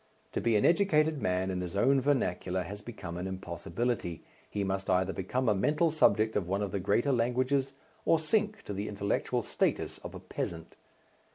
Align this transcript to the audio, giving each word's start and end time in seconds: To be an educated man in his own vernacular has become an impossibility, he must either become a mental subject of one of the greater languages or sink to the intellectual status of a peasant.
To 0.31 0.41
be 0.41 0.55
an 0.55 0.65
educated 0.65 1.21
man 1.21 1.51
in 1.51 1.61
his 1.61 1.75
own 1.75 2.01
vernacular 2.01 2.63
has 2.63 2.81
become 2.81 3.17
an 3.17 3.27
impossibility, 3.27 4.23
he 4.49 4.63
must 4.63 4.89
either 4.89 5.13
become 5.13 5.47
a 5.47 5.53
mental 5.53 5.91
subject 5.91 6.35
of 6.35 6.47
one 6.47 6.63
of 6.63 6.71
the 6.71 6.79
greater 6.79 7.11
languages 7.11 7.73
or 8.03 8.17
sink 8.19 8.63
to 8.63 8.73
the 8.73 8.87
intellectual 8.87 9.43
status 9.43 9.99
of 9.99 10.15
a 10.15 10.19
peasant. 10.19 10.75